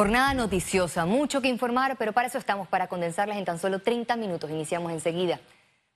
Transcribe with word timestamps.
Jornada 0.00 0.32
noticiosa, 0.32 1.04
mucho 1.04 1.42
que 1.42 1.48
informar, 1.48 1.98
pero 1.98 2.14
para 2.14 2.26
eso 2.26 2.38
estamos, 2.38 2.66
para 2.66 2.86
condensarles 2.86 3.36
en 3.36 3.44
tan 3.44 3.58
solo 3.58 3.80
30 3.80 4.16
minutos. 4.16 4.50
Iniciamos 4.50 4.92
enseguida. 4.92 5.40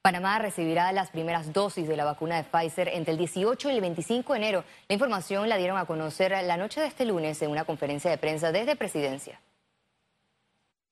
Panamá 0.02 0.38
recibirá 0.38 0.92
las 0.92 1.08
primeras 1.08 1.54
dosis 1.54 1.88
de 1.88 1.96
la 1.96 2.04
vacuna 2.04 2.36
de 2.36 2.44
Pfizer 2.44 2.88
entre 2.88 3.12
el 3.12 3.18
18 3.18 3.70
y 3.70 3.72
el 3.72 3.80
25 3.80 4.34
de 4.34 4.38
enero. 4.38 4.64
La 4.90 4.92
información 4.92 5.48
la 5.48 5.56
dieron 5.56 5.78
a 5.78 5.86
conocer 5.86 6.32
la 6.44 6.58
noche 6.58 6.82
de 6.82 6.88
este 6.88 7.06
lunes 7.06 7.40
en 7.40 7.50
una 7.50 7.64
conferencia 7.64 8.10
de 8.10 8.18
prensa 8.18 8.52
desde 8.52 8.76
Presidencia. 8.76 9.40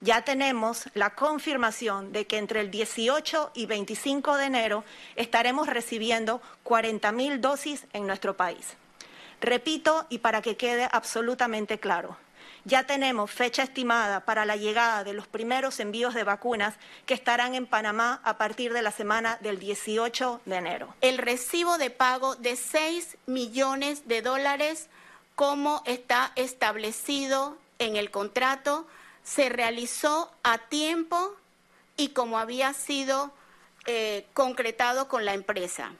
Ya 0.00 0.22
tenemos 0.22 0.86
la 0.94 1.10
confirmación 1.10 2.12
de 2.12 2.26
que 2.26 2.38
entre 2.38 2.60
el 2.60 2.70
18 2.70 3.50
y 3.52 3.66
25 3.66 4.38
de 4.38 4.46
enero 4.46 4.84
estaremos 5.16 5.66
recibiendo 5.66 6.40
40 6.62 7.12
mil 7.12 7.42
dosis 7.42 7.84
en 7.92 8.06
nuestro 8.06 8.38
país. 8.38 8.78
Repito, 9.42 10.06
y 10.08 10.20
para 10.20 10.40
que 10.40 10.56
quede 10.56 10.88
absolutamente 10.90 11.78
claro, 11.78 12.16
ya 12.64 12.84
tenemos 12.84 13.30
fecha 13.30 13.62
estimada 13.62 14.20
para 14.20 14.44
la 14.44 14.56
llegada 14.56 15.04
de 15.04 15.12
los 15.12 15.26
primeros 15.26 15.80
envíos 15.80 16.14
de 16.14 16.24
vacunas 16.24 16.74
que 17.06 17.14
estarán 17.14 17.54
en 17.54 17.66
Panamá 17.66 18.20
a 18.24 18.38
partir 18.38 18.72
de 18.72 18.82
la 18.82 18.92
semana 18.92 19.38
del 19.40 19.58
18 19.58 20.40
de 20.44 20.56
enero. 20.56 20.94
El 21.00 21.18
recibo 21.18 21.78
de 21.78 21.90
pago 21.90 22.36
de 22.36 22.56
6 22.56 23.16
millones 23.26 24.06
de 24.06 24.22
dólares, 24.22 24.88
como 25.34 25.82
está 25.86 26.32
establecido 26.36 27.56
en 27.78 27.96
el 27.96 28.10
contrato, 28.10 28.86
se 29.24 29.48
realizó 29.48 30.30
a 30.42 30.58
tiempo 30.58 31.34
y 31.96 32.08
como 32.08 32.38
había 32.38 32.72
sido 32.72 33.32
eh, 33.86 34.26
concretado 34.34 35.08
con 35.08 35.24
la 35.24 35.34
empresa. 35.34 35.92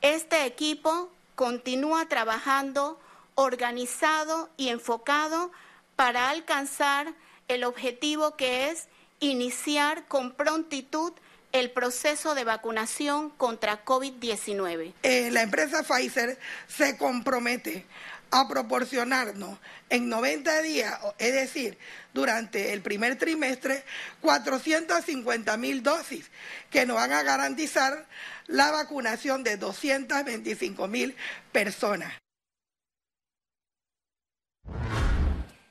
Este 0.00 0.44
equipo 0.44 1.10
continúa 1.34 2.06
trabajando 2.08 2.98
organizado 3.34 4.50
y 4.56 4.68
enfocado 4.68 5.50
para 5.96 6.30
alcanzar 6.30 7.14
el 7.48 7.64
objetivo 7.64 8.36
que 8.36 8.70
es 8.70 8.88
iniciar 9.20 10.06
con 10.06 10.32
prontitud 10.32 11.12
el 11.52 11.70
proceso 11.70 12.34
de 12.34 12.42
vacunación 12.42 13.30
contra 13.30 13.84
COVID-19. 13.84 14.92
Eh, 15.04 15.30
la 15.30 15.42
empresa 15.42 15.84
Pfizer 15.84 16.36
se 16.66 16.96
compromete 16.96 17.86
a 18.32 18.48
proporcionarnos 18.48 19.60
en 19.88 20.08
90 20.08 20.62
días, 20.62 20.98
es 21.18 21.32
decir, 21.32 21.78
durante 22.12 22.72
el 22.72 22.82
primer 22.82 23.16
trimestre, 23.16 23.84
450 24.22 25.56
mil 25.56 25.84
dosis 25.84 26.28
que 26.70 26.86
nos 26.86 26.96
van 26.96 27.12
a 27.12 27.22
garantizar 27.22 28.04
la 28.48 28.72
vacunación 28.72 29.44
de 29.44 29.56
225 29.56 30.88
mil 30.88 31.14
personas. 31.52 32.12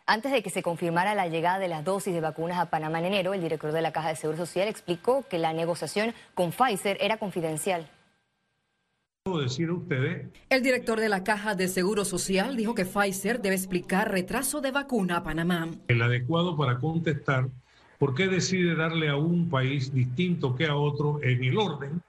Antes 0.06 0.34
de 0.34 0.44
que 0.44 0.50
se 0.50 0.64
confirmara 0.64 1.16
la 1.16 1.30
llegada 1.30 1.60
de 1.60 1.70
las 1.70 1.86
dosis 1.86 2.14
de 2.14 2.20
vacunas 2.20 2.60
a 2.60 2.70
Panamá 2.70 3.00
en 3.00 3.06
enero, 3.06 3.34
el 3.34 3.42
director 3.42 3.72
de 3.72 3.82
la 3.82 3.94
Caja 3.94 4.10
de 4.10 4.18
Seguro 4.18 4.38
Social 4.38 4.68
explicó 4.68 5.26
que 5.30 5.38
la 5.38 5.54
negociación 5.54 6.14
con 6.34 6.52
Pfizer 6.52 6.98
era 7.00 7.16
confidencial. 7.16 7.90
Decir 9.42 9.72
ustedes. 9.72 10.28
El 10.50 10.62
director 10.62 11.00
de 11.00 11.08
la 11.08 11.24
Caja 11.24 11.56
de 11.56 11.70
Seguro 11.70 12.04
Social 12.04 12.58
dijo 12.58 12.76
que 12.76 12.84
Pfizer 12.84 13.42
debe 13.42 13.56
explicar 13.56 14.12
retraso 14.12 14.60
de 14.60 14.72
vacuna 14.72 15.18
a 15.18 15.24
Panamá. 15.24 15.70
El 15.88 16.02
adecuado 16.02 16.58
para 16.58 16.80
contestar 16.80 17.48
por 17.98 18.14
qué 18.14 18.28
decide 18.28 18.76
darle 18.76 19.08
a 19.08 19.16
un 19.16 19.50
país 19.50 19.94
distinto 19.94 20.54
que 20.54 20.66
a 20.66 20.76
otro 20.76 21.24
en 21.24 21.46
el 21.46 21.58
orden 21.58 22.02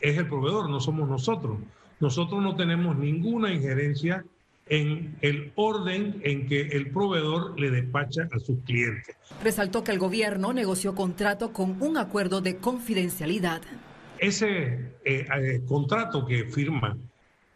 es 0.00 0.18
el 0.18 0.26
proveedor, 0.26 0.68
no 0.68 0.80
somos 0.80 1.08
nosotros. 1.08 1.58
Nosotros 2.00 2.42
no 2.42 2.56
tenemos 2.56 2.96
ninguna 2.96 3.52
injerencia 3.52 4.24
en 4.70 5.16
el 5.22 5.52
orden 5.54 6.20
en 6.24 6.46
que 6.46 6.60
el 6.60 6.90
proveedor 6.90 7.58
le 7.58 7.70
despacha 7.70 8.28
a 8.32 8.38
sus 8.38 8.58
clientes. 8.64 9.16
Resaltó 9.42 9.84
que 9.84 9.92
el 9.92 9.98
gobierno 9.98 10.52
negoció 10.52 10.94
contrato 10.94 11.52
con 11.52 11.80
un 11.82 11.96
acuerdo 11.96 12.40
de 12.40 12.56
confidencialidad. 12.56 13.62
Ese 14.18 14.92
eh, 15.04 15.26
eh, 15.36 15.60
contrato 15.66 16.26
que 16.26 16.44
firma 16.44 16.96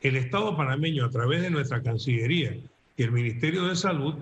el 0.01 0.17
Estado 0.17 0.56
panameño 0.56 1.05
a 1.05 1.11
través 1.11 1.43
de 1.43 1.51
nuestra 1.51 1.83
Cancillería 1.83 2.56
y 2.97 3.03
el 3.03 3.12
Ministerio 3.12 3.67
de 3.67 3.77
Salud 3.77 4.15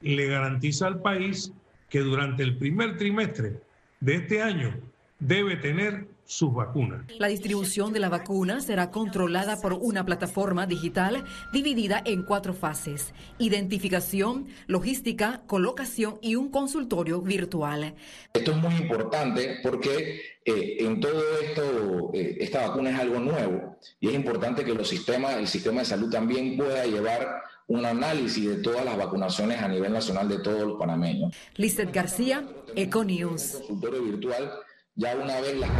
le 0.00 0.26
garantiza 0.26 0.86
al 0.86 1.00
país 1.00 1.52
que 1.88 2.00
durante 2.00 2.42
el 2.42 2.56
primer 2.56 2.96
trimestre 2.96 3.60
de 4.00 4.16
este 4.16 4.42
año 4.42 4.74
debe 5.18 5.56
tener 5.56 6.06
sus 6.26 6.52
vacunas. 6.52 7.06
La 7.18 7.28
distribución 7.28 7.92
de 7.92 8.00
la 8.00 8.08
vacuna 8.08 8.60
será 8.60 8.90
controlada 8.90 9.60
por 9.60 9.72
una 9.72 10.04
plataforma 10.04 10.66
digital 10.66 11.24
dividida 11.52 12.02
en 12.04 12.22
cuatro 12.22 12.52
fases. 12.52 13.14
Identificación, 13.38 14.48
logística, 14.66 15.42
colocación 15.46 16.18
y 16.20 16.34
un 16.34 16.50
consultorio 16.50 17.22
virtual. 17.22 17.94
Esto 18.34 18.50
es 18.50 18.56
muy 18.56 18.74
importante 18.74 19.60
porque 19.62 20.20
eh, 20.44 20.76
en 20.80 21.00
todo 21.00 21.22
esto, 21.40 22.10
eh, 22.12 22.36
esta 22.40 22.68
vacuna 22.68 22.90
es 22.90 22.98
algo 22.98 23.20
nuevo 23.20 23.78
y 24.00 24.08
es 24.08 24.14
importante 24.14 24.64
que 24.64 24.74
los 24.74 24.88
sistemas, 24.88 25.36
el 25.36 25.46
sistema 25.46 25.80
de 25.80 25.86
salud 25.86 26.10
también 26.10 26.56
pueda 26.56 26.84
llevar 26.84 27.42
un 27.68 27.84
análisis 27.84 28.48
de 28.48 28.56
todas 28.56 28.84
las 28.84 28.96
vacunaciones 28.96 29.60
a 29.60 29.68
nivel 29.68 29.92
nacional 29.92 30.28
de 30.28 30.38
todos 30.38 30.66
los 30.66 30.78
panameños. 30.78 31.34
Lizeth 31.56 31.92
García, 31.92 32.46
Econews. 32.76 33.54
Consultorio 33.58 34.02
virtual 34.02 34.52
ya 34.96 35.14
una 35.14 35.40
vez 35.40 35.56
las 35.56 35.70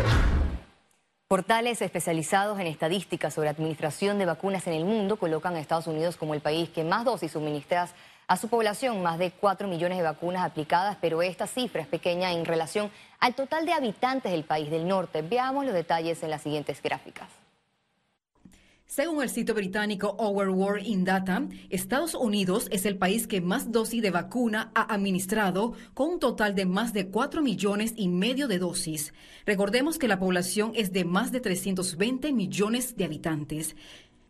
Portales 1.29 1.83
especializados 1.83 2.61
en 2.61 2.69
estadísticas 2.69 3.35
sobre 3.35 3.49
administración 3.49 4.19
de 4.19 4.27
vacunas 4.27 4.67
en 4.69 4.75
el 4.75 4.85
mundo 4.85 5.17
colocan 5.17 5.57
a 5.57 5.61
Estados 5.61 5.89
Unidos 5.89 6.17
como 6.17 6.35
el 6.35 6.41
país 6.41 6.69
que 6.69 6.85
más 6.85 7.05
dosis 7.05 7.33
suministras 7.33 7.95
a 8.29 8.37
su 8.37 8.49
población, 8.49 9.03
más 9.03 9.19
de 9.19 9.33
4 9.33 9.67
millones 9.67 9.99
de 9.99 10.05
vacunas 10.05 10.45
aplicadas, 10.45 10.99
pero 11.01 11.23
esta 11.23 11.49
cifra 11.49 11.83
es 11.83 11.89
pequeña 11.89 12.31
en 12.33 12.45
relación 12.45 12.93
al 13.19 13.35
total 13.35 13.67
de 13.67 13.73
habitantes 13.73 14.31
del 14.31 14.45
país 14.45 14.71
del 14.71 14.87
norte. 14.87 15.23
Veamos 15.23 15.65
los 15.65 15.75
detalles 15.75 16.23
en 16.23 16.31
las 16.31 16.43
siguientes 16.43 16.81
gráficas. 16.81 17.29
Según 18.89 19.21
el 19.21 19.31
sitio 19.31 19.53
británico 19.53 20.15
Our 20.17 20.49
War 20.51 20.79
in 20.79 21.05
Data, 21.05 21.49
Estados 21.71 22.15
Unidos 22.15 22.69
es 22.71 22.87
el 22.87 22.97
país 22.97 23.27
que 23.27 23.41
más 23.41 23.73
dosis 23.73 24.01
de 24.01 24.13
vacuna 24.13 24.71
ha 24.77 24.95
administrado, 24.95 25.73
con 25.93 26.11
un 26.11 26.21
total 26.21 26.55
de 26.55 26.67
más 26.67 26.93
de 26.93 27.09
4 27.09 27.43
millones 27.43 27.95
y 27.97 28.07
medio 28.07 28.47
de 28.47 28.61
dosis. 28.61 29.13
Recordemos 29.45 29.99
que 29.99 30.07
la 30.07 30.21
población 30.21 30.71
es 30.77 30.93
de 30.93 31.05
más 31.05 31.33
de 31.33 31.41
320 31.41 32.33
millones 32.33 32.97
de 32.97 33.05
habitantes. 33.05 33.75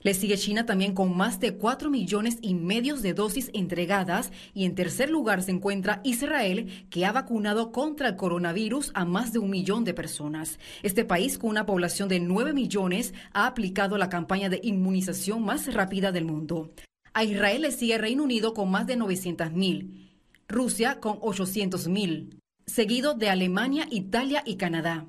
Le 0.02 0.14
sigue 0.14 0.36
China 0.36 0.66
también 0.66 0.94
con 0.94 1.16
más 1.16 1.40
de 1.40 1.56
4 1.56 1.90
millones 1.90 2.38
y 2.42 2.54
medio 2.54 2.96
de 2.96 3.14
dosis 3.14 3.50
entregadas 3.54 4.30
y 4.54 4.64
en 4.64 4.74
tercer 4.74 5.10
lugar 5.10 5.42
se 5.42 5.50
encuentra 5.50 6.00
Israel 6.04 6.86
que 6.90 7.06
ha 7.06 7.12
vacunado 7.12 7.72
contra 7.72 8.08
el 8.08 8.16
coronavirus 8.16 8.92
a 8.94 9.04
más 9.04 9.32
de 9.32 9.38
un 9.38 9.50
millón 9.50 9.84
de 9.84 9.94
personas. 9.94 10.58
Este 10.82 11.04
país 11.04 11.38
con 11.38 11.50
una 11.50 11.66
población 11.66 12.08
de 12.08 12.20
9 12.20 12.52
millones 12.52 13.14
ha 13.32 13.46
aplicado 13.46 13.98
la 13.98 14.08
campaña 14.08 14.48
de 14.48 14.60
inmunización 14.62 15.44
más 15.44 15.72
rápida 15.72 16.12
del 16.12 16.24
mundo. 16.24 16.72
A 17.14 17.24
Israel 17.24 17.62
le 17.62 17.72
sigue 17.72 17.98
Reino 17.98 18.22
Unido 18.22 18.52
con 18.52 18.70
más 18.70 18.86
de 18.86 18.96
900 18.96 19.52
mil, 19.52 20.12
Rusia 20.48 21.00
con 21.00 21.18
800 21.20 21.88
mil, 21.88 22.38
seguido 22.66 23.14
de 23.14 23.30
Alemania, 23.30 23.88
Italia 23.90 24.42
y 24.44 24.56
Canadá. 24.56 25.06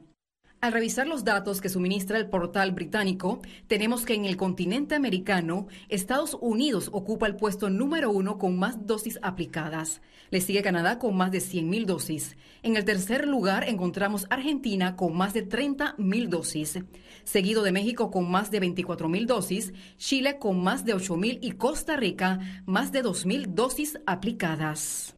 Al 0.60 0.74
revisar 0.74 1.08
los 1.08 1.24
datos 1.24 1.62
que 1.62 1.70
suministra 1.70 2.18
el 2.18 2.30
portal 2.30 2.72
británico, 2.72 3.42
tenemos 3.68 4.06
que 4.06 4.16
en 4.16 4.26
el 4.26 4.38
continente 4.38 4.96
americano, 4.96 5.68
Estados 5.88 6.36
Unidos 6.42 6.90
ocupa 6.92 7.28
el 7.28 7.36
puesto 7.36 7.70
número 7.70 8.10
uno 8.10 8.40
con 8.40 8.58
más 8.58 8.88
dosis 8.88 9.20
aplicadas. 9.22 10.02
Le 10.32 10.42
sigue 10.42 10.64
Canadá 10.64 10.98
con 10.98 11.16
más 11.16 11.32
de 11.32 11.38
100.000 11.38 11.86
dosis. 11.86 12.38
En 12.64 12.76
el 12.76 12.86
tercer 12.86 13.28
lugar 13.28 13.70
encontramos 13.70 14.26
Argentina 14.32 14.96
con 14.96 15.16
más 15.16 15.36
de 15.36 15.48
30.000 15.48 16.28
dosis. 16.28 16.80
Seguido 17.24 17.62
de 17.62 17.72
México 17.72 18.10
con 18.10 18.30
más 18.32 18.50
de 18.50 18.60
24.000 18.60 19.28
dosis, 19.28 19.74
Chile 19.98 20.40
con 20.40 20.64
más 20.64 20.86
de 20.86 20.96
8.000 20.96 21.38
y 21.40 21.52
Costa 21.52 21.98
Rica 21.98 22.40
más 22.66 22.92
de 22.92 23.04
2.000 23.04 23.54
dosis 23.54 24.00
aplicadas. 24.08 25.14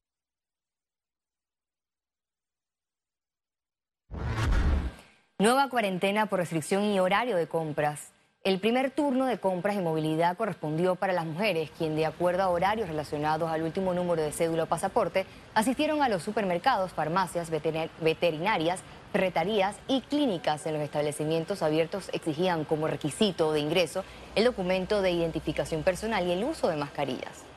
Nueva 5.42 5.70
cuarentena 5.70 6.26
por 6.26 6.40
restricción 6.40 6.84
y 6.84 7.00
horario 7.00 7.38
de 7.38 7.48
compras. 7.48 8.12
El 8.44 8.60
primer 8.60 8.92
turno 8.92 9.26
de 9.26 9.38
compras 9.38 9.78
y 9.78 9.80
movilidad 9.80 10.36
correspondió 10.36 10.96
para 10.96 11.14
las 11.14 11.26
mujeres, 11.26 11.72
quien 11.78 11.96
de 11.96 12.06
acuerdo 12.06 12.44
a 12.44 12.50
horarios 12.50 12.90
relacionados 12.90 13.50
al 13.50 13.64
último 13.64 13.94
número 13.94 14.22
de 14.22 14.34
cédula 14.34 14.64
o 14.64 14.66
pasaporte, 14.66 15.26
asistieron 15.54 16.02
a 16.02 16.10
los 16.10 16.24
supermercados, 16.24 16.92
farmacias, 16.92 17.50
veterinarias, 17.50 18.82
ferretarías 19.14 19.78
y 19.88 20.02
clínicas 20.02 20.66
en 20.66 20.74
los 20.74 20.82
establecimientos 20.82 21.62
abiertos 21.62 22.10
exigían 22.12 22.66
como 22.66 22.88
requisito 22.88 23.54
de 23.54 23.62
ingreso 23.62 24.04
el 24.36 24.44
documento 24.44 25.02
de 25.02 25.12
identificación 25.12 25.84
personal 25.84 26.28
y 26.28 26.34
el 26.34 26.44
uso 26.44 26.68
de 26.68 26.76
mascarillas. 26.76 27.49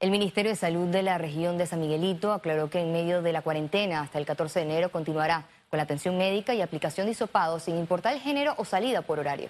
El 0.00 0.12
Ministerio 0.12 0.52
de 0.52 0.56
Salud 0.56 0.86
de 0.86 1.02
la 1.02 1.18
región 1.18 1.58
de 1.58 1.66
San 1.66 1.80
Miguelito 1.80 2.32
aclaró 2.32 2.70
que 2.70 2.80
en 2.80 2.92
medio 2.92 3.20
de 3.20 3.32
la 3.32 3.42
cuarentena 3.42 4.00
hasta 4.00 4.20
el 4.20 4.26
14 4.26 4.60
de 4.60 4.64
enero 4.64 4.92
continuará 4.92 5.46
con 5.70 5.76
la 5.76 5.82
atención 5.82 6.16
médica 6.16 6.54
y 6.54 6.62
aplicación 6.62 7.06
de 7.06 7.12
hisopados 7.12 7.64
sin 7.64 7.76
importar 7.76 8.14
el 8.14 8.20
género 8.20 8.54
o 8.58 8.64
salida 8.64 9.02
por 9.02 9.18
horario. 9.18 9.48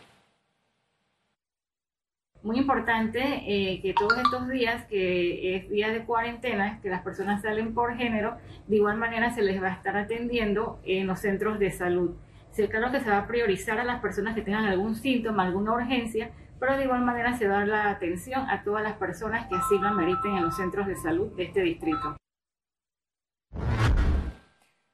Muy 2.43 2.57
importante 2.57 3.21
eh, 3.47 3.83
que 3.83 3.93
todos 3.93 4.17
estos 4.17 4.49
días, 4.49 4.87
que 4.87 5.57
es 5.57 5.69
día 5.69 5.91
de 5.91 6.07
cuarentena, 6.07 6.81
que 6.81 6.89
las 6.89 7.03
personas 7.03 7.43
salen 7.43 7.75
por 7.75 7.99
género, 7.99 8.39
de 8.69 8.77
igual 8.77 8.97
manera 8.97 9.35
se 9.35 9.43
les 9.43 9.63
va 9.63 9.67
a 9.67 9.75
estar 9.75 9.99
atendiendo 9.99 10.81
en 10.85 11.07
los 11.07 11.19
centros 11.19 11.59
de 11.59 11.71
salud. 11.73 12.15
Sí, 12.53 12.67
claro 12.69 12.91
que 12.91 13.01
se 13.01 13.11
va 13.11 13.19
a 13.19 13.27
priorizar 13.27 13.79
a 13.79 13.85
las 13.85 14.01
personas 14.01 14.35
que 14.35 14.41
tengan 14.41 14.65
algún 14.65 14.95
síntoma, 14.95 15.43
alguna 15.43 15.75
urgencia, 15.75 16.31
pero 16.59 16.77
de 16.77 16.85
igual 16.85 17.03
manera 17.03 17.37
se 17.37 17.49
va 17.49 17.57
a 17.57 17.59
dar 17.61 17.69
la 17.69 17.91
atención 17.91 18.49
a 18.49 18.63
todas 18.63 18.83
las 18.83 18.95
personas 18.95 19.47
que 19.49 19.57
así 19.57 19.79
lo 19.79 19.89
ameriten 19.89 20.37
en 20.37 20.45
los 20.45 20.57
centros 20.57 20.87
de 20.87 20.97
salud 20.97 21.35
de 21.37 21.45
este 21.45 21.61
distrito. 21.63 22.17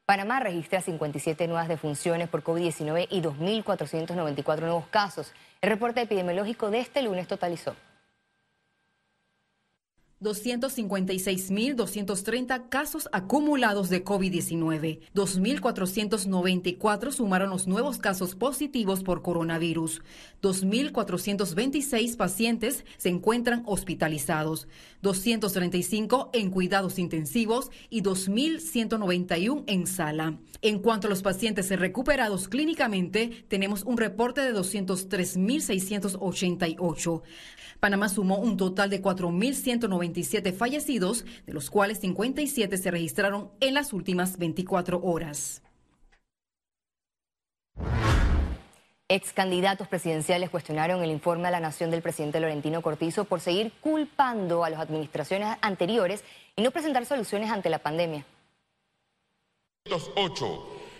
Panamá 0.07 0.39
registra 0.39 0.83
57 0.83 1.49
nuevas 1.49 1.67
defunciones 1.67 2.29
por 2.29 2.43
COVID-19 2.43 3.07
y 3.11 3.23
2.494 3.23 4.61
nuevos 4.61 4.87
casos. 4.89 5.33
El 5.63 5.71
reporte 5.71 6.03
epidemiológico 6.03 6.71
de 6.71 6.81
este 6.81 7.03
lunes 7.03 7.27
totalizó 7.27 7.75
256.230 10.21 12.69
casos 12.69 13.09
acumulados 13.13 13.89
de 13.91 14.05
COVID-19. 14.05 15.01
2.494 15.15 17.13
sumaron 17.13 17.51
los 17.51 17.67
nuevos 17.67 17.99
casos 17.99 18.35
positivos 18.35 19.03
por 19.03 19.21
coronavirus. 19.23 20.01
2.426 20.43 22.17
pacientes 22.17 22.87
se 22.97 23.11
encuentran 23.11 23.63
hospitalizados. 23.67 24.69
235 25.03 26.31
en 26.33 26.51
cuidados 26.51 26.99
intensivos 26.99 27.71
y 27.91 28.01
2.191 28.03 29.65
en 29.67 29.87
sala. 29.87 30.39
En 30.63 30.79
cuanto 30.79 31.09
a 31.09 31.11
los 31.11 31.21
pacientes 31.23 31.69
recuperados 31.79 32.49
clínicamente, 32.49 33.45
tenemos 33.49 33.83
un 33.85 33.99
reporte 33.99 34.41
de 34.41 34.55
203.688. 34.55 37.23
Panamá 37.81 38.09
sumó 38.09 38.39
un 38.39 38.57
total 38.57 38.89
de 38.89 39.03
4.197 40.13 40.53
fallecidos, 40.53 41.25
de 41.47 41.53
los 41.53 41.71
cuales 41.71 42.01
57 42.01 42.77
se 42.77 42.91
registraron 42.91 43.51
en 43.61 43.75
las 43.75 43.93
últimas 43.93 44.39
24 44.39 45.01
horas. 45.03 45.63
Ex 49.07 49.33
candidatos 49.33 49.87
presidenciales 49.87 50.49
cuestionaron 50.49 51.03
el 51.03 51.11
informe 51.11 51.49
a 51.49 51.51
la 51.51 51.61
nación 51.61 51.91
del 51.91 52.01
presidente 52.01 52.41
Laurentino 52.41 52.81
Cortizo 52.81 53.25
por 53.25 53.41
seguir 53.41 53.71
culpando 53.81 54.65
a 54.65 54.71
las 54.71 54.81
administraciones 54.81 55.57
anteriores 55.61 56.25
y 56.57 56.63
no 56.63 56.71
presentar 56.71 57.05
soluciones 57.05 57.51
ante 57.51 57.69
la 57.69 57.81
pandemia. 57.81 58.25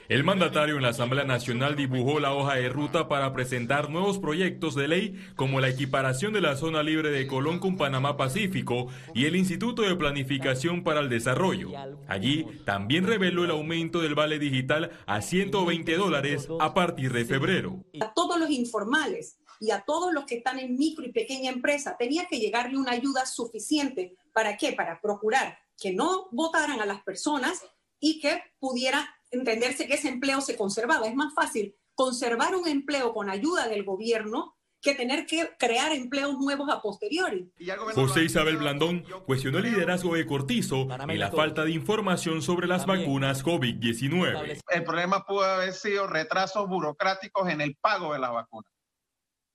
El 0.07 0.23
mandatario 0.23 0.77
en 0.77 0.83
la 0.83 0.91
Asamblea 0.91 1.25
Nacional 1.25 1.77
dibujó 1.77 2.21
la 2.21 2.35
hoja 2.35 2.57
de 2.57 2.69
ruta 2.69 3.09
para 3.09 3.33
presentar 3.33 3.89
nuevos 3.89 4.19
proyectos 4.19 4.75
de 4.75 4.87
ley 4.87 5.15
como 5.35 5.61
la 5.61 5.71
equiparación 5.71 6.35
de 6.35 6.43
la 6.43 6.57
zona 6.57 6.83
libre 6.83 7.11
de 7.11 7.27
Colón 7.27 7.59
con 7.59 7.79
Panamá 7.79 8.19
Pacífico 8.19 8.89
y 9.15 9.25
el 9.25 9.35
Instituto 9.35 9.81
de 9.81 9.97
Planificación 9.97 10.85
para 10.85 11.01
el 11.01 11.09
Desarrollo. 11.09 11.71
Allí 12.07 12.45
también 12.67 13.07
reveló 13.07 13.45
el 13.45 13.51
aumento 13.51 14.03
del 14.03 14.15
vale 14.15 14.39
digital 14.39 14.91
a 15.07 15.23
120 15.23 15.97
dólares 15.97 16.49
a 16.61 16.75
partir 16.75 17.11
de 17.11 17.25
febrero. 17.25 17.83
A 17.99 18.13
todos 18.13 18.39
los 18.39 18.51
informales 18.51 19.39
y 19.59 19.71
a 19.71 19.85
todos 19.87 20.13
los 20.13 20.27
que 20.27 20.37
están 20.37 20.59
en 20.59 20.77
micro 20.77 21.07
y 21.07 21.13
pequeña 21.13 21.51
empresa 21.51 21.97
tenía 21.99 22.27
que 22.27 22.41
llegarle 22.41 22.77
una 22.77 22.93
ayuda 22.93 23.25
suficiente. 23.25 24.17
¿Para 24.35 24.59
qué? 24.59 24.75
Para 24.75 25.01
procurar 25.01 25.57
que 25.81 25.95
no 25.95 26.29
votaran 26.31 26.83
a 26.83 26.85
las 26.85 27.03
personas 27.03 27.65
y 27.99 28.21
que 28.21 28.43
pudiera 28.59 29.09
entenderse 29.35 29.87
que 29.87 29.95
ese 29.95 30.09
empleo 30.09 30.41
se 30.41 30.57
conservaba. 30.57 31.07
Es 31.07 31.15
más 31.15 31.35
fácil 31.35 31.75
conservar 31.95 32.57
un 32.57 32.67
empleo 32.67 33.13
con 33.13 33.31
ayuda 33.31 33.69
del 33.69 33.85
gobierno 33.85 34.57
que 34.85 34.95
tener 34.95 35.25
que 35.25 35.51
crear 35.59 35.93
empleos 35.93 36.39
nuevos 36.39 36.69
a 36.71 36.83
posteriori. 36.83 37.51
José 37.95 38.25
Isabel 38.25 38.59
Blandón 38.59 39.03
cuestionó 39.25 39.59
el 39.59 39.65
liderazgo 39.65 40.15
de 40.15 40.27
Cortizo 40.27 40.87
y 41.09 41.17
la 41.17 41.31
falta 41.31 41.65
de 41.65 41.71
información 41.71 42.43
sobre 42.43 42.67
las 42.69 42.85
vacunas 42.85 43.43
COVID-19. 43.43 44.61
El 44.69 44.85
problema 44.85 45.25
pudo 45.25 45.43
haber 45.43 45.73
sido 45.73 46.07
retrasos 46.07 46.69
burocráticos 46.69 47.49
en 47.49 47.63
el 47.63 47.77
pago 47.77 48.13
de 48.13 48.19
la 48.19 48.31
vacuna. 48.31 48.69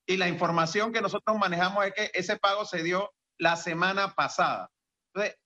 Y 0.08 0.18
la 0.18 0.28
información 0.28 0.92
que 0.92 1.02
nosotros 1.02 1.38
manejamos 1.38 1.86
es 1.86 1.94
que 1.94 2.12
ese 2.16 2.38
pago 2.38 2.66
se 2.66 2.82
dio 2.82 3.12
la 3.38 3.56
semana 3.56 4.16
pasada. 4.16 4.72
Entonces, 5.14 5.38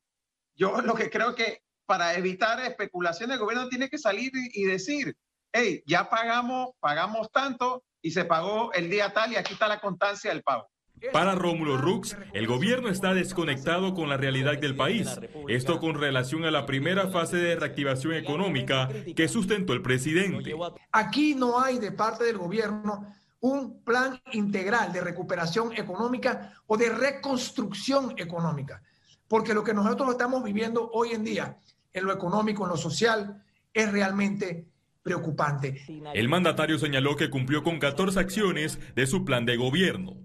yo 0.55 0.81
lo 0.81 0.93
que 0.95 1.09
creo 1.09 1.35
que 1.35 1.59
para 1.85 2.15
evitar 2.15 2.59
especulaciones, 2.61 3.35
el 3.35 3.41
gobierno 3.41 3.69
tiene 3.69 3.89
que 3.89 3.97
salir 3.97 4.31
y, 4.33 4.63
decir, 4.63 5.15
hey, 5.51 5.83
ya 5.85 6.09
pagamos, 6.09 6.71
pagamos 6.79 7.31
tanto 7.31 7.83
y 8.01 8.11
se 8.11 8.25
pagó 8.25 8.71
el 8.73 8.89
día 8.89 9.13
tal 9.13 9.31
y 9.31 9.35
aquí 9.35 9.53
está 9.53 9.67
la 9.67 9.79
constancia 9.79 10.31
del 10.31 10.43
pago. 10.43 10.67
Para 11.11 11.35
Rómulo 11.35 11.77
Rux, 11.77 12.15
el 12.33 12.47
gobierno 12.47 12.87
está 12.87 13.13
desconectado 13.13 13.93
con 13.93 14.07
la 14.07 14.15
realidad 14.15 14.57
del 14.57 14.75
país. 14.75 15.09
Esto 15.49 15.79
con 15.79 15.95
relación 15.95 16.45
a 16.45 16.51
la 16.51 16.65
primera 16.65 17.09
fase 17.09 17.37
de 17.37 17.55
reactivación 17.55 18.13
económica 18.13 18.89
que 19.15 19.27
sustentó 19.27 19.73
el 19.73 19.81
presidente. 19.81 20.55
Aquí 20.91 21.35
no 21.35 21.59
hay 21.59 21.79
de 21.79 21.91
parte 21.91 22.23
del 22.23 22.37
gobierno 22.37 23.05
un 23.41 23.83
plan 23.83 24.21
integral 24.31 24.93
de 24.93 25.01
recuperación 25.01 25.73
económica 25.73 26.53
o 26.65 26.77
de 26.77 26.89
reconstrucción 26.89 28.13
económica, 28.17 28.81
porque 29.27 29.53
lo 29.53 29.65
que 29.65 29.73
nosotros 29.73 30.11
estamos 30.11 30.41
viviendo 30.43 30.89
hoy 30.93 31.11
en 31.11 31.25
día 31.25 31.57
en 31.93 32.05
lo 32.05 32.13
económico, 32.13 32.63
en 32.63 32.69
lo 32.69 32.77
social, 32.77 33.43
es 33.73 33.91
realmente 33.91 34.65
preocupante. 35.01 35.81
El 36.13 36.29
mandatario 36.29 36.79
señaló 36.79 37.15
que 37.15 37.29
cumplió 37.29 37.63
con 37.63 37.79
14 37.79 38.19
acciones 38.19 38.79
de 38.95 39.05
su 39.05 39.25
plan 39.25 39.45
de 39.45 39.57
gobierno. 39.57 40.17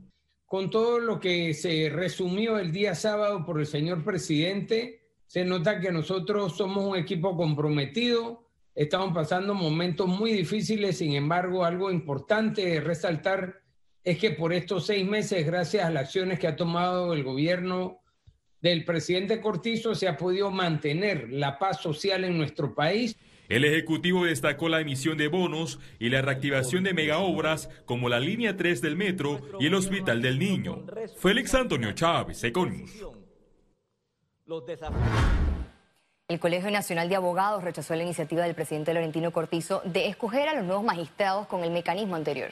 Con 0.47 0.71
todo 0.71 0.99
lo 0.99 1.21
que 1.21 1.53
se 1.53 1.91
resumió 1.91 2.59
el 2.59 2.73
día 2.73 2.95
sábado 2.95 3.45
por 3.45 3.61
el 3.61 3.67
señor 3.67 4.03
presidente, 4.05 5.03
se 5.27 5.45
nota 5.45 5.81
que 5.81 5.93
nosotros 5.93 6.57
somos 6.57 6.87
un 6.87 6.97
equipo 6.97 7.37
comprometido, 7.37 8.49
estamos 8.75 9.13
pasando 9.13 9.53
momentos 9.53 10.09
muy 10.09 10.33
difíciles, 10.33 10.97
sin 10.99 11.13
embargo, 11.13 11.65
algo 11.65 11.91
importante 11.91 12.65
de 12.65 12.81
resaltar 12.81 13.61
es 14.03 14.19
que 14.19 14.31
por 14.31 14.55
estos 14.55 14.87
seis 14.87 15.07
meses, 15.07 15.45
gracias 15.45 15.85
a 15.85 15.91
las 15.91 16.05
acciones 16.05 16.39
que 16.39 16.47
ha 16.47 16.57
tomado 16.57 17.13
el 17.13 17.25
gobierno 17.25 18.01
del 18.61 18.85
presidente 18.85 19.41
Cortizo 19.41 19.95
se 19.95 20.09
ha 20.09 20.17
podido 20.17 20.51
mantener 20.51 21.31
la 21.31 21.59
paz 21.59 21.81
social 21.81 22.25
en 22.25 22.37
nuestro 22.37 22.75
país. 22.75 23.17
El 23.49 23.65
Ejecutivo 23.65 24.27
destacó 24.27 24.69
la 24.69 24.81
emisión 24.81 25.17
de 25.17 25.29
bonos 25.29 25.81
y 25.99 26.11
la 26.11 26.21
reactivación 26.21 26.85
de 26.85 26.93
megaobras 26.93 27.71
como 27.87 28.09
la 28.09 28.21
línea 28.21 28.57
3 28.57 28.83
del 28.83 28.97
metro 28.97 29.41
y 29.59 29.67
el 29.67 29.75
Hospital 29.75 30.21
del 30.21 30.39
Niño. 30.39 30.85
Félix 31.17 31.55
Antonio 31.55 31.93
Chávez, 31.93 32.45
Econius. 32.45 32.91
El 36.29 36.41
Colegio 36.41 36.71
Nacional 36.71 37.09
de 37.09 37.17
Abogados 37.17 37.65
rechazó 37.65 37.95
la 37.95 38.03
iniciativa 38.03 38.43
del 38.43 38.55
presidente 38.55 38.93
Laurentino 38.93 39.33
Cortizo 39.33 39.81
de 39.87 40.09
escoger 40.09 40.49
a 40.51 40.55
los 40.55 40.65
nuevos 40.65 40.85
magistrados 40.85 41.47
con 41.47 41.65
el 41.65 41.71
mecanismo 41.71 42.17
anterior. 42.17 42.51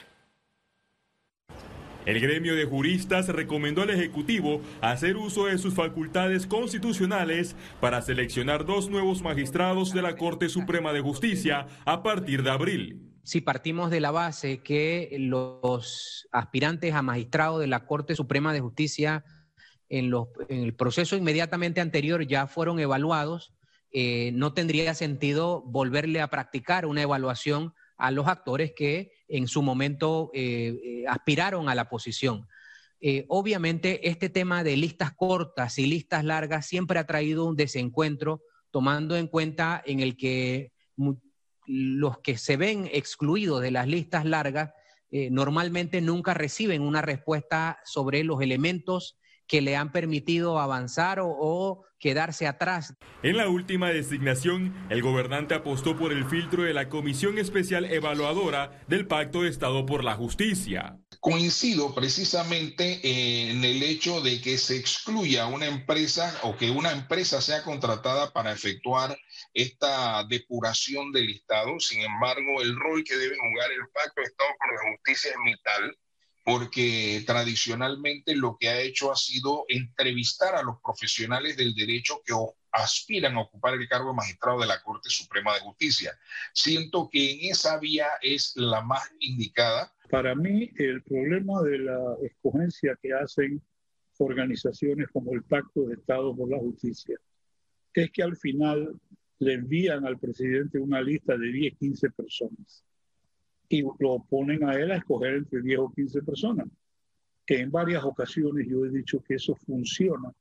El 2.06 2.20
gremio 2.20 2.54
de 2.54 2.64
juristas 2.64 3.26
recomendó 3.26 3.82
al 3.82 3.90
Ejecutivo 3.90 4.60
hacer 4.80 5.16
uso 5.16 5.46
de 5.46 5.58
sus 5.58 5.74
facultades 5.74 6.46
constitucionales 6.46 7.56
para 7.80 8.00
seleccionar 8.00 8.64
dos 8.64 8.88
nuevos 8.88 9.22
magistrados 9.22 9.92
de 9.92 10.02
la 10.02 10.14
Corte 10.14 10.48
Suprema 10.48 10.92
de 10.92 11.00
Justicia 11.00 11.66
a 11.84 12.04
partir 12.04 12.44
de 12.44 12.50
abril. 12.50 13.12
Si 13.24 13.40
partimos 13.40 13.90
de 13.90 13.98
la 13.98 14.12
base 14.12 14.58
que 14.58 15.16
los 15.18 16.28
aspirantes 16.30 16.94
a 16.94 17.02
magistrados 17.02 17.58
de 17.58 17.66
la 17.66 17.86
Corte 17.86 18.14
Suprema 18.14 18.52
de 18.52 18.60
Justicia 18.60 19.24
en, 19.88 20.12
el 20.48 20.74
proceso 20.74 21.16
inmediatamente 21.16 21.80
anterior 21.80 22.24
ya 22.24 22.46
fueron 22.46 22.78
evaluados, 22.78 23.52
eh, 23.90 24.30
no 24.32 24.52
tendría 24.52 24.94
sentido 24.94 25.60
volverle 25.66 26.20
a 26.20 26.28
practicar 26.28 26.86
una 26.86 27.02
evaluación 27.02 27.74
a 27.96 28.12
los 28.12 28.28
actores 28.28 28.72
que 28.76 29.10
en 29.28 29.48
su 29.48 29.62
momento 29.62 30.30
eh, 30.34 30.78
eh, 30.82 31.04
aspiraron 31.08 31.68
a 31.68 31.74
la 31.74 31.88
posición. 31.88 32.46
Eh, 33.00 33.26
obviamente, 33.28 34.08
este 34.08 34.28
tema 34.28 34.64
de 34.64 34.76
listas 34.76 35.12
cortas 35.12 35.78
y 35.78 35.86
listas 35.86 36.24
largas 36.24 36.66
siempre 36.66 36.98
ha 36.98 37.06
traído 37.06 37.44
un 37.44 37.56
desencuentro, 37.56 38.42
tomando 38.70 39.16
en 39.16 39.26
cuenta 39.26 39.82
en 39.84 40.00
el 40.00 40.16
que 40.16 40.72
los 41.66 42.18
que 42.18 42.38
se 42.38 42.56
ven 42.56 42.88
excluidos 42.92 43.60
de 43.60 43.70
las 43.70 43.86
listas 43.88 44.24
largas 44.24 44.70
normalmente 45.30 46.00
nunca 46.00 46.34
reciben 46.34 46.82
una 46.82 47.00
respuesta 47.00 47.78
sobre 47.84 48.22
los 48.22 48.42
elementos 48.42 49.16
que 49.46 49.60
le 49.60 49.76
han 49.76 49.92
permitido 49.92 50.58
avanzar 50.58 51.18
o, 51.22 51.82
quedarse 51.98 52.46
atrás. 52.46 52.94
En 53.22 53.38
la 53.38 53.48
última 53.48 53.88
designación, 53.88 54.74
el 54.90 55.02
gobernante 55.02 55.54
apostó 55.54 55.96
por 55.96 56.12
el 56.12 56.26
filtro 56.26 56.62
de 56.62 56.74
la 56.74 56.90
Comisión 56.90 57.38
Especial 57.38 57.86
Evaluadora 57.86 58.84
del 58.86 59.06
Pacto 59.06 59.42
de 59.42 59.48
Estado 59.48 59.86
por 59.86 60.04
la 60.04 60.14
Justicia. 60.14 60.98
Coincido 61.20 61.94
precisamente 61.94 63.00
en 63.50 63.64
el 63.64 63.82
hecho 63.82 64.20
de 64.20 64.42
que 64.42 64.58
se 64.58 64.76
excluya 64.76 65.46
una 65.46 65.66
empresa 65.66 66.38
o 66.42 66.54
que 66.56 66.70
una 66.70 66.92
empresa 66.92 67.40
sea 67.40 67.62
contratada 67.62 68.30
para 68.30 68.52
efectuar 68.52 69.16
esta 69.54 70.22
depuración 70.24 71.12
del 71.12 71.30
Estado. 71.30 71.80
Sin 71.80 72.02
embargo, 72.02 72.60
el 72.60 72.76
rol 72.76 73.02
que 73.04 73.16
debe 73.16 73.36
jugar 73.36 73.72
el 73.72 73.88
Pacto 73.92 74.20
de 74.20 74.26
Estado 74.26 74.50
por 74.58 74.74
la 74.74 74.96
Justicia 74.96 75.30
es 75.30 75.36
vital 75.44 75.96
porque 76.46 77.24
tradicionalmente 77.26 78.36
lo 78.36 78.56
que 78.56 78.68
ha 78.68 78.80
hecho 78.80 79.10
ha 79.10 79.16
sido 79.16 79.64
entrevistar 79.66 80.54
a 80.54 80.62
los 80.62 80.76
profesionales 80.80 81.56
del 81.56 81.74
derecho 81.74 82.22
que 82.24 82.32
aspiran 82.70 83.34
a 83.34 83.40
ocupar 83.40 83.74
el 83.74 83.88
cargo 83.88 84.10
de 84.10 84.14
magistrado 84.14 84.60
de 84.60 84.68
la 84.68 84.80
Corte 84.80 85.10
Suprema 85.10 85.54
de 85.54 85.60
Justicia. 85.62 86.12
Siento 86.54 87.08
que 87.10 87.32
en 87.32 87.50
esa 87.50 87.80
vía 87.80 88.06
es 88.22 88.52
la 88.54 88.80
más 88.80 89.12
indicada. 89.18 89.92
Para 90.08 90.36
mí, 90.36 90.70
el 90.76 91.02
problema 91.02 91.62
de 91.62 91.78
la 91.80 92.00
escogencia 92.22 92.96
que 93.02 93.12
hacen 93.12 93.60
organizaciones 94.18 95.08
como 95.12 95.32
el 95.32 95.42
Pacto 95.42 95.86
de 95.86 95.94
Estado 95.94 96.36
por 96.36 96.48
la 96.48 96.58
Justicia 96.58 97.18
es 97.92 98.08
que 98.12 98.22
al 98.22 98.36
final 98.36 98.94
le 99.40 99.54
envían 99.54 100.06
al 100.06 100.16
presidente 100.16 100.78
una 100.78 101.02
lista 101.02 101.36
de 101.36 101.50
10, 101.50 101.76
15 101.76 102.10
personas 102.10 102.84
y 103.68 103.82
lo 103.98 104.24
ponen 104.28 104.64
a 104.64 104.74
él 104.74 104.90
a 104.90 104.96
escoger 104.96 105.34
entre 105.34 105.62
10 105.62 105.78
o 105.78 105.92
15 105.94 106.22
personas. 106.22 106.66
Que 107.44 107.60
en 107.60 107.70
varias 107.70 108.04
ocasiones 108.04 108.66
yo 108.68 108.84
he 108.84 108.90
dicho 108.90 109.22
que 109.22 109.34
eso 109.34 109.54
funciona 109.54 110.32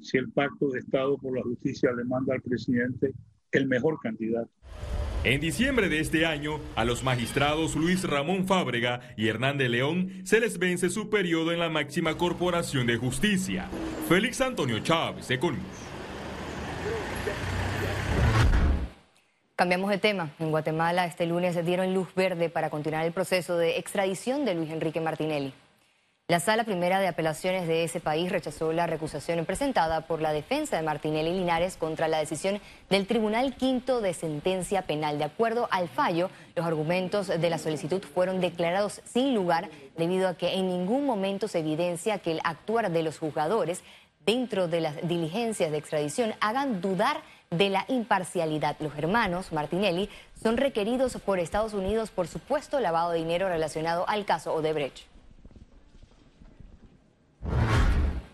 si 0.00 0.18
el 0.18 0.30
pacto 0.30 0.68
de 0.70 0.80
Estado 0.80 1.18
por 1.18 1.36
la 1.36 1.42
justicia 1.42 1.92
le 1.92 2.04
manda 2.04 2.34
al 2.34 2.42
presidente 2.42 3.12
el 3.52 3.66
mejor 3.66 3.98
candidato. 4.00 4.50
En 5.22 5.40
diciembre 5.40 5.90
de 5.90 6.00
este 6.00 6.24
año, 6.24 6.60
a 6.76 6.86
los 6.86 7.04
magistrados 7.04 7.76
Luis 7.76 8.04
Ramón 8.04 8.46
Fábrega 8.46 9.00
y 9.18 9.28
Hernández 9.28 9.68
León 9.68 10.10
se 10.24 10.40
les 10.40 10.58
vence 10.58 10.88
su 10.88 11.10
periodo 11.10 11.52
en 11.52 11.58
la 11.58 11.68
máxima 11.68 12.16
corporación 12.16 12.86
de 12.86 12.96
justicia. 12.96 13.68
Félix 14.08 14.40
Antonio 14.40 14.78
Chávez, 14.78 15.30
Econius. 15.30 15.89
Cambiamos 19.60 19.90
de 19.90 19.98
tema. 19.98 20.30
En 20.38 20.50
Guatemala 20.50 21.04
este 21.04 21.26
lunes 21.26 21.62
dieron 21.66 21.92
luz 21.92 22.14
verde 22.14 22.48
para 22.48 22.70
continuar 22.70 23.04
el 23.04 23.12
proceso 23.12 23.58
de 23.58 23.76
extradición 23.76 24.46
de 24.46 24.54
Luis 24.54 24.70
Enrique 24.70 25.02
Martinelli. 25.02 25.52
La 26.28 26.40
Sala 26.40 26.64
Primera 26.64 26.98
de 26.98 27.08
Apelaciones 27.08 27.68
de 27.68 27.84
ese 27.84 28.00
país 28.00 28.32
rechazó 28.32 28.72
la 28.72 28.86
recusación 28.86 29.44
presentada 29.44 30.06
por 30.06 30.22
la 30.22 30.32
defensa 30.32 30.78
de 30.78 30.82
Martinelli 30.82 31.34
Linares 31.34 31.76
contra 31.76 32.08
la 32.08 32.20
decisión 32.20 32.58
del 32.88 33.06
Tribunal 33.06 33.54
Quinto 33.54 34.00
de 34.00 34.14
Sentencia 34.14 34.80
Penal. 34.86 35.18
De 35.18 35.24
acuerdo 35.24 35.68
al 35.70 35.90
fallo, 35.90 36.30
los 36.56 36.64
argumentos 36.64 37.26
de 37.26 37.50
la 37.50 37.58
solicitud 37.58 38.02
fueron 38.02 38.40
declarados 38.40 39.02
sin 39.04 39.34
lugar 39.34 39.68
debido 39.98 40.28
a 40.28 40.38
que 40.38 40.54
en 40.54 40.68
ningún 40.68 41.04
momento 41.04 41.48
se 41.48 41.58
evidencia 41.58 42.20
que 42.20 42.30
el 42.32 42.40
actuar 42.44 42.90
de 42.90 43.02
los 43.02 43.18
juzgadores 43.18 43.82
dentro 44.24 44.68
de 44.68 44.80
las 44.80 45.06
diligencias 45.06 45.70
de 45.70 45.76
extradición 45.76 46.32
hagan 46.40 46.80
dudar 46.80 47.22
de 47.50 47.68
la 47.68 47.84
imparcialidad. 47.88 48.76
Los 48.78 48.96
hermanos 48.96 49.50
Martinelli 49.50 50.08
son 50.40 50.56
requeridos 50.56 51.16
por 51.16 51.40
Estados 51.40 51.74
Unidos 51.74 52.12
por 52.12 52.28
supuesto 52.28 52.78
lavado 52.78 53.10
de 53.10 53.18
dinero 53.18 53.48
relacionado 53.48 54.08
al 54.08 54.24
caso 54.24 54.54
Odebrecht. 54.54 55.00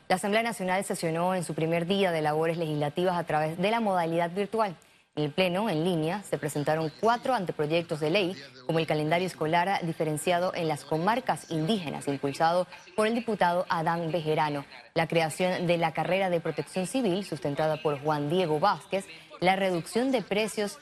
La 0.09 0.17
Asamblea 0.17 0.43
Nacional 0.43 0.85
sesionó 0.85 1.35
en 1.35 1.45
su 1.45 1.55
primer 1.55 1.87
día 1.87 2.13
de 2.13 2.21
labores 2.21 2.59
legislativas 2.59 3.17
a 3.17 3.25
través 3.25 3.57
de 3.57 3.71
la 3.71 3.81
modalidad 3.81 4.31
virtual. 4.33 4.77
En 5.17 5.25
el 5.25 5.31
Pleno, 5.31 5.71
en 5.71 5.83
línea, 5.83 6.23
se 6.25 6.37
presentaron 6.37 6.93
cuatro 7.01 7.33
anteproyectos 7.33 8.01
de 8.01 8.11
ley, 8.11 8.37
como 8.67 8.81
el 8.81 8.87
calendario 8.87 9.27
escolar 9.27 9.81
diferenciado 9.83 10.53
en 10.55 10.69
las 10.69 10.85
comarcas 10.85 11.51
indígenas, 11.51 12.07
impulsado 12.07 12.67
por 12.95 13.07
el 13.07 13.15
diputado 13.15 13.65
Adán 13.71 14.13
Bejerano, 14.13 14.67
la 14.93 15.09
creación 15.09 15.67
de 15.67 15.79
la 15.79 15.95
carrera 15.95 16.29
de 16.29 16.41
protección 16.41 16.87
civil, 16.87 17.25
sustentada 17.25 17.81
por 17.81 17.99
Juan 17.99 18.29
Diego 18.29 18.61
Vázquez, 18.61 19.07
la 19.41 19.57
reducción 19.57 20.13
de 20.13 20.21
precios 20.21 20.79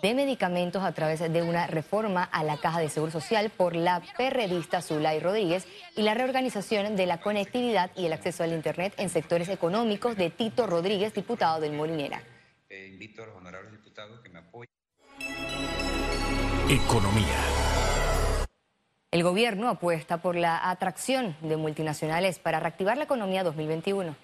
de 0.00 0.14
medicamentos 0.14 0.84
a 0.84 0.92
través 0.92 1.18
de 1.18 1.42
una 1.42 1.66
reforma 1.66 2.22
a 2.22 2.44
la 2.44 2.58
Caja 2.58 2.78
de 2.78 2.88
Seguro 2.88 3.10
Social 3.10 3.50
por 3.50 3.74
la 3.74 4.00
perredista 4.16 4.80
Zulay 4.80 5.18
Rodríguez 5.18 5.66
y 5.96 6.02
la 6.02 6.14
reorganización 6.14 6.94
de 6.94 7.06
la 7.06 7.18
conectividad 7.20 7.90
y 7.96 8.06
el 8.06 8.12
acceso 8.12 8.44
al 8.44 8.52
Internet 8.52 8.94
en 8.98 9.08
sectores 9.08 9.48
económicos 9.48 10.16
de 10.16 10.30
Tito 10.30 10.68
Rodríguez, 10.68 11.14
diputado 11.14 11.60
del 11.60 11.72
Molinera. 11.72 12.22
Invito 13.02 13.24
a 13.24 13.26
los 13.26 13.34
honorables 13.34 13.72
diputados 13.72 14.20
que 14.20 14.28
me 14.28 14.38
apoyen. 14.38 14.70
Economía. 16.70 17.36
El 19.10 19.24
gobierno 19.24 19.68
apuesta 19.68 20.22
por 20.22 20.36
la 20.36 20.70
atracción 20.70 21.34
de 21.42 21.56
multinacionales 21.56 22.38
para 22.38 22.60
reactivar 22.60 22.96
la 22.96 23.02
economía 23.02 23.42
2021. 23.42 24.14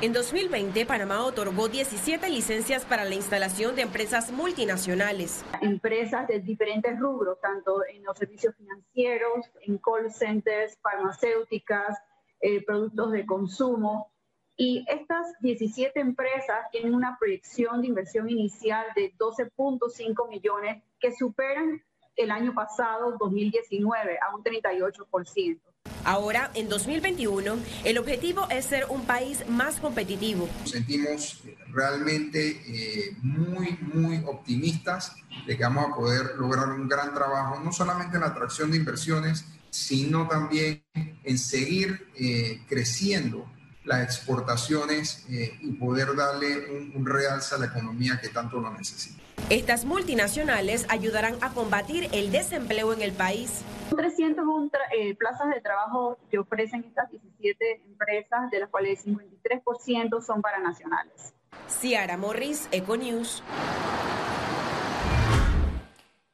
En 0.00 0.12
2020, 0.12 0.86
Panamá 0.86 1.24
otorgó 1.24 1.68
17 1.68 2.30
licencias 2.30 2.84
para 2.84 3.04
la 3.04 3.16
instalación 3.16 3.74
de 3.74 3.82
empresas 3.82 4.30
multinacionales. 4.30 5.44
Empresas 5.60 6.28
de 6.28 6.38
diferentes 6.38 6.96
rubros, 6.96 7.40
tanto 7.40 7.84
en 7.92 8.04
los 8.04 8.16
servicios 8.16 8.54
financieros, 8.54 9.50
en 9.62 9.78
call 9.78 10.12
centers, 10.12 10.78
farmacéuticas, 10.80 11.98
eh, 12.40 12.64
productos 12.64 13.10
de 13.10 13.26
consumo, 13.26 14.12
y 14.60 14.84
estas 14.88 15.24
17 15.40 16.00
empresas 16.00 16.66
tienen 16.72 16.92
una 16.92 17.16
proyección 17.16 17.80
de 17.80 17.86
inversión 17.86 18.28
inicial 18.28 18.84
de 18.96 19.14
12.5 19.16 20.28
millones 20.28 20.82
que 20.98 21.14
superan 21.14 21.80
el 22.16 22.32
año 22.32 22.52
pasado, 22.52 23.16
2019, 23.20 24.18
a 24.20 24.34
un 24.34 24.42
38%. 24.42 25.60
Ahora, 26.04 26.50
en 26.54 26.68
2021, 26.68 27.56
el 27.84 27.98
objetivo 27.98 28.48
es 28.50 28.64
ser 28.64 28.86
un 28.88 29.02
país 29.06 29.48
más 29.48 29.78
competitivo. 29.78 30.48
Nos 30.60 30.70
sentimos 30.72 31.40
realmente 31.72 32.60
eh, 32.66 33.16
muy, 33.22 33.78
muy 33.94 34.24
optimistas 34.26 35.14
de 35.46 35.56
que 35.56 35.62
vamos 35.62 35.92
a 35.92 35.94
poder 35.94 36.34
lograr 36.36 36.70
un 36.70 36.88
gran 36.88 37.14
trabajo, 37.14 37.60
no 37.62 37.72
solamente 37.72 38.16
en 38.16 38.22
la 38.22 38.28
atracción 38.28 38.72
de 38.72 38.78
inversiones, 38.78 39.44
sino 39.70 40.26
también 40.26 40.82
en 41.22 41.38
seguir 41.38 42.08
eh, 42.18 42.62
creciendo 42.68 43.46
las 43.88 44.02
exportaciones 44.02 45.24
eh, 45.30 45.56
y 45.60 45.72
poder 45.72 46.14
darle 46.14 46.90
un, 46.94 47.06
realce 47.06 47.54
a 47.54 47.58
la 47.58 47.66
economía 47.66 48.20
que 48.20 48.28
tanto 48.28 48.60
lo 48.60 48.70
necesita. 48.70 49.20
Estas 49.48 49.86
multinacionales 49.86 50.84
ayudarán 50.90 51.36
a 51.40 51.50
combatir 51.54 52.08
el 52.12 52.30
desempleo 52.30 52.92
en 52.92 53.00
el 53.00 53.12
país. 53.12 53.62
301 53.96 54.70
eh, 54.94 55.14
plazas 55.14 55.48
de 55.54 55.60
trabajo 55.62 56.18
que 56.30 56.38
ofrecen 56.38 56.84
estas 56.84 57.10
17 57.10 57.82
empresas, 57.86 58.50
de 58.50 58.60
las 58.60 58.68
cuales 58.68 59.06
el 59.06 59.16
53% 59.16 60.22
son 60.22 60.42
para 60.42 60.58
nacionales. 60.58 61.32
Ciara 61.68 62.18
Morris, 62.18 62.68
Econews. 62.70 63.42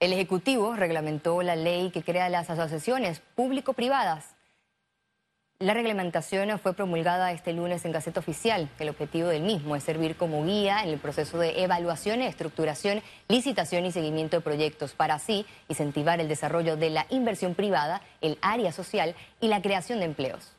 El 0.00 0.12
Ejecutivo 0.12 0.74
reglamentó 0.74 1.40
la 1.42 1.54
ley 1.54 1.90
que 1.92 2.02
crea 2.02 2.28
las 2.28 2.50
asociaciones 2.50 3.20
público-privadas 3.36 4.33
la 5.64 5.72
reglamentación 5.72 6.58
fue 6.58 6.74
promulgada 6.74 7.32
este 7.32 7.54
lunes 7.54 7.86
en 7.86 7.92
Gaceta 7.92 8.20
Oficial. 8.20 8.68
El 8.78 8.90
objetivo 8.90 9.28
del 9.28 9.42
mismo 9.42 9.74
es 9.76 9.82
servir 9.82 10.14
como 10.14 10.44
guía 10.44 10.82
en 10.82 10.90
el 10.90 10.98
proceso 10.98 11.38
de 11.38 11.62
evaluación, 11.62 12.20
estructuración, 12.20 13.02
licitación 13.28 13.86
y 13.86 13.90
seguimiento 13.90 14.36
de 14.36 14.42
proyectos 14.42 14.92
para 14.92 15.14
así 15.14 15.46
incentivar 15.70 16.20
el 16.20 16.28
desarrollo 16.28 16.76
de 16.76 16.90
la 16.90 17.06
inversión 17.08 17.54
privada, 17.54 18.02
el 18.20 18.36
área 18.42 18.72
social 18.72 19.14
y 19.40 19.48
la 19.48 19.62
creación 19.62 20.00
de 20.00 20.04
empleos. 20.04 20.52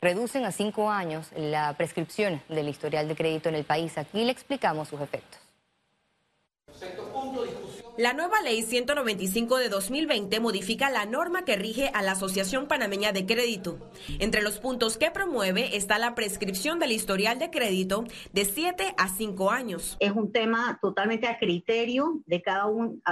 Reducen 0.00 0.46
a 0.46 0.50
cinco 0.50 0.90
años 0.90 1.28
la 1.36 1.72
prescripción 1.74 2.42
del 2.48 2.68
historial 2.68 3.06
de 3.06 3.14
crédito 3.14 3.48
en 3.48 3.54
el 3.54 3.64
país. 3.64 3.96
Aquí 3.96 4.24
le 4.24 4.32
explicamos 4.32 4.88
sus 4.88 5.00
efectos. 5.00 5.49
La 8.00 8.14
nueva 8.14 8.40
ley 8.40 8.62
195 8.62 9.58
de 9.58 9.68
2020 9.68 10.40
modifica 10.40 10.88
la 10.88 11.04
norma 11.04 11.44
que 11.44 11.56
rige 11.56 11.90
a 11.92 12.00
la 12.00 12.12
Asociación 12.12 12.66
Panameña 12.66 13.12
de 13.12 13.26
Crédito. 13.26 13.78
Entre 14.18 14.40
los 14.40 14.58
puntos 14.58 14.96
que 14.96 15.10
promueve 15.10 15.76
está 15.76 15.98
la 15.98 16.14
prescripción 16.14 16.78
del 16.78 16.92
historial 16.92 17.38
de 17.38 17.50
crédito 17.50 18.04
de 18.32 18.46
7 18.46 18.94
a 18.96 19.08
5 19.08 19.50
años. 19.50 19.98
Es 20.00 20.12
un 20.12 20.32
tema 20.32 20.78
totalmente 20.80 21.28
a 21.28 21.36
criterio 21.36 22.22
de 22.24 22.40
cada, 22.40 22.68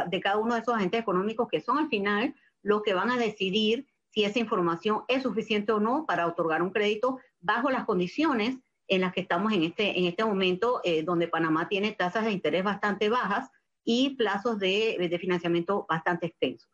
de 0.06 0.20
cada 0.22 0.38
uno 0.38 0.54
de 0.54 0.62
esos 0.62 0.74
agentes 0.74 1.02
económicos 1.02 1.48
que 1.50 1.60
son 1.60 1.76
al 1.76 1.90
final 1.90 2.34
los 2.62 2.82
que 2.82 2.94
van 2.94 3.10
a 3.10 3.18
decidir 3.18 3.86
si 4.08 4.24
esa 4.24 4.38
información 4.38 5.02
es 5.08 5.22
suficiente 5.22 5.70
o 5.72 5.80
no 5.80 6.06
para 6.06 6.26
otorgar 6.26 6.62
un 6.62 6.70
crédito 6.70 7.18
bajo 7.40 7.68
las 7.68 7.84
condiciones 7.84 8.56
en 8.86 9.02
las 9.02 9.12
que 9.12 9.20
estamos 9.20 9.52
en 9.52 9.64
este, 9.64 9.98
en 9.98 10.06
este 10.06 10.24
momento, 10.24 10.80
eh, 10.82 11.02
donde 11.02 11.28
Panamá 11.28 11.68
tiene 11.68 11.92
tasas 11.92 12.24
de 12.24 12.32
interés 12.32 12.64
bastante 12.64 13.10
bajas 13.10 13.50
y 13.88 14.10
plazos 14.16 14.58
de, 14.58 15.16
financiamiento 15.18 15.86
bastante 15.88 16.26
extensos. 16.26 16.68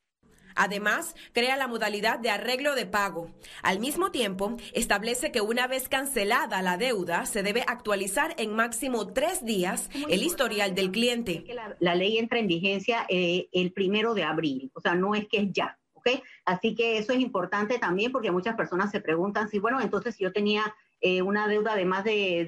Además, 0.56 1.14
crea 1.33 1.56
la 1.56 1.68
modalidad 1.68 2.18
de 2.18 2.30
arreglo 2.30 2.75
de 2.75 2.87
pago. 2.87 3.30
Al 3.62 3.78
mismo 3.78 4.11
tiempo, 4.11 4.56
establece 4.73 5.30
que 5.30 5.40
una 5.40 5.68
vez 5.68 5.88
cancelada 5.88 6.61
la 6.61 6.76
deuda, 6.76 7.26
se 7.26 7.44
debe 7.44 7.62
actualizar 7.68 8.35
en 8.37 8.56
máximo 8.56 9.12
tres 9.12 9.44
días 9.44 9.90
el 10.09 10.25
historial 10.25 10.75
del 10.75 10.90
cliente. 10.90 11.44
La, 11.78 11.94
ley 11.94 12.18
entra 12.18 12.40
en 12.40 12.49
vigencia 12.49 13.06
eh, 13.09 13.49
el 13.52 13.73
primero 13.73 14.14
de 14.14 14.25
abril, 14.25 14.73
o 14.75 14.80
sea, 14.80 14.97
no 14.97 15.14
es 15.14 15.28
que 15.28 15.38
es 15.38 15.52
ya. 15.52 15.78
¿ok? 15.92 16.21
Así 16.44 16.75
que 16.75 16.99
eso 16.99 17.12
es 17.12 17.21
importante 17.21 17.78
también 17.78 18.11
porque 18.11 18.33
muchas 18.33 18.56
personas 18.56 18.90
se 18.90 19.00
preguntan 19.00 19.49
si, 19.49 19.61
bueno, 19.61 19.80
entonces 19.80 20.16
si 20.16 20.25
yo 20.25 20.33
tenía 20.33 20.75
eh, 21.06 21.20
una 21.20 21.46
deuda 21.49 21.76
de 21.76 21.84
más 21.84 22.02
de, 22.02 22.46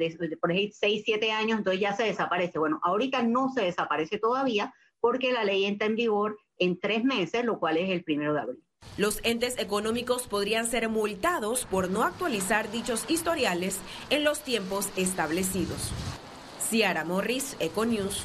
6, 0.73 1.03
7 1.05 1.31
años, 1.31 1.59
entonces 1.59 1.79
ya 1.79 1.95
se 1.95 2.05
desaparece. 2.05 2.59
Bueno, 2.59 2.81
ahorita 2.83 3.23
no 3.23 3.51
se 3.51 3.61
desaparece 3.61 4.17
todavía 4.17 4.73
porque 4.99 5.31
la 5.31 5.45
ley 5.45 5.67
entra 5.67 5.87
en 5.87 5.95
vigor 5.95 6.39
en 6.57 6.81
tres 6.81 7.05
meses, 7.05 7.45
lo 7.45 7.59
cual 7.59 7.77
es 7.77 7.91
el 7.91 8.03
primero 8.03 8.33
de 8.33 8.41
abril. 8.41 8.65
Los 8.97 9.21
entes 9.25 9.59
económicos 9.59 10.27
podrían 10.27 10.67
ser 10.67 10.89
multados 10.89 11.67
por 11.67 11.91
no 11.91 12.03
actualizar 12.03 12.71
dichos 12.71 13.05
historiales 13.11 13.79
en 14.09 14.25
los 14.25 14.41
tiempos 14.41 14.89
establecidos. 14.97 15.93
Ciara 16.59 17.05
Morris, 17.05 17.59
Econews. 17.61 18.25